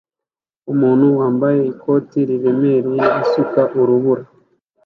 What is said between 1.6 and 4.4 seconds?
ikote riremereye asuka urubura